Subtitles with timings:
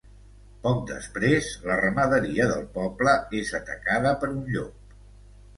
[0.61, 3.13] Poc després, la ramaderia del poble
[3.43, 5.01] és atacada per un llop.